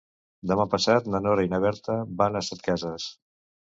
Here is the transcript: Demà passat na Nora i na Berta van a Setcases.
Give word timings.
Demà 0.51 0.65
passat 0.71 1.11
na 1.15 1.23
Nora 1.27 1.45
i 1.47 1.53
na 1.53 1.63
Berta 1.69 2.01
van 2.25 2.43
a 2.43 2.47
Setcases. 2.53 3.11